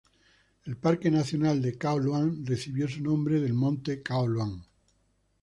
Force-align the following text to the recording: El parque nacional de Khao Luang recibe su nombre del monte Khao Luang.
El 0.65 0.77
parque 0.77 1.11
nacional 1.11 1.61
de 1.61 1.77
Khao 1.77 1.99
Luang 1.99 2.43
recibe 2.43 2.87
su 2.89 3.03
nombre 3.03 3.39
del 3.39 3.53
monte 3.53 4.01
Khao 4.01 4.25
Luang. 4.25 4.63